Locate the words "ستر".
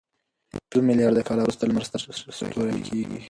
1.89-1.99